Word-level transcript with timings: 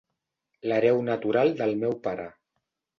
L'hereu 0.71 1.03
natural 1.11 1.55
del 1.63 1.79
meu 1.87 1.97
pare. 2.09 2.31